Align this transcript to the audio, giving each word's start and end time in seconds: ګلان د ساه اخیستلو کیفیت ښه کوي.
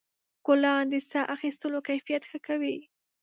ګلان 0.45 0.83
د 0.91 0.95
ساه 1.09 1.29
اخیستلو 1.35 1.79
کیفیت 1.87 2.23
ښه 2.29 2.39
کوي. 2.47 2.77